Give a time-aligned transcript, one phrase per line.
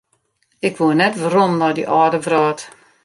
[0.67, 2.59] Ik woe net werom nei dy âlde wrâld.